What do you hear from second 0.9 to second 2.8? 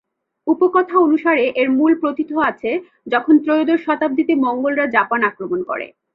অনুসারে এর মূল প্রোথিত আছে,